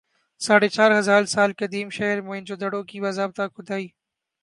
ساڑھے 0.41 0.69
چار 0.75 0.91
ہزار 0.99 1.23
سال 1.33 1.49
قدیم 1.59 1.87
شہر 1.97 2.17
موئن 2.25 2.43
جو 2.47 2.55
دڑو 2.61 2.81
کی 2.89 2.97
باضابطہ 3.03 3.43
کھُدائی 3.55 3.87